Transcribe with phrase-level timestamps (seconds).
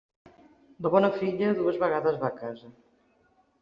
[0.85, 2.77] La bona filla, dues vegades va a casa.